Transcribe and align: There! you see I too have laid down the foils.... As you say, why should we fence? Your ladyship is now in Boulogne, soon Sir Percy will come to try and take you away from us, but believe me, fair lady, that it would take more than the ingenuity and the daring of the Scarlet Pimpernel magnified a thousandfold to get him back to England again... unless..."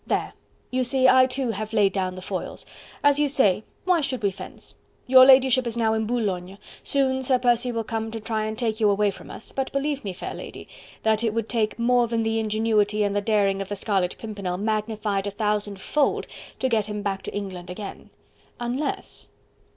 There! 0.07 0.33
you 0.71 0.83
see 0.83 1.07
I 1.07 1.27
too 1.27 1.51
have 1.51 1.73
laid 1.73 1.93
down 1.93 2.15
the 2.15 2.23
foils.... 2.23 2.65
As 3.03 3.19
you 3.19 3.27
say, 3.27 3.63
why 3.85 4.01
should 4.01 4.23
we 4.23 4.31
fence? 4.31 4.73
Your 5.05 5.27
ladyship 5.27 5.67
is 5.67 5.77
now 5.77 5.93
in 5.93 6.07
Boulogne, 6.07 6.57
soon 6.81 7.21
Sir 7.21 7.37
Percy 7.37 7.71
will 7.71 7.83
come 7.83 8.09
to 8.09 8.19
try 8.19 8.45
and 8.45 8.57
take 8.57 8.79
you 8.79 8.89
away 8.89 9.11
from 9.11 9.29
us, 9.29 9.51
but 9.51 9.71
believe 9.71 10.03
me, 10.03 10.11
fair 10.11 10.33
lady, 10.33 10.67
that 11.03 11.23
it 11.23 11.35
would 11.35 11.47
take 11.47 11.77
more 11.77 12.07
than 12.07 12.23
the 12.23 12.39
ingenuity 12.39 13.03
and 13.03 13.15
the 13.15 13.21
daring 13.21 13.61
of 13.61 13.69
the 13.69 13.75
Scarlet 13.75 14.17
Pimpernel 14.17 14.57
magnified 14.57 15.27
a 15.27 15.29
thousandfold 15.29 16.25
to 16.57 16.67
get 16.67 16.87
him 16.87 17.03
back 17.03 17.21
to 17.21 17.35
England 17.35 17.69
again... 17.69 18.09
unless..." 18.59 19.29